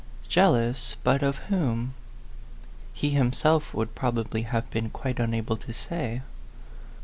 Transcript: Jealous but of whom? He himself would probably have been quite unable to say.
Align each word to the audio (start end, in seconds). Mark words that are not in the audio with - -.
Jealous 0.27 0.95
but 1.03 1.21
of 1.21 1.37
whom? 1.53 1.93
He 2.91 3.11
himself 3.11 3.71
would 3.71 3.93
probably 3.93 4.41
have 4.41 4.67
been 4.71 4.89
quite 4.89 5.19
unable 5.19 5.57
to 5.57 5.73
say. 5.75 6.23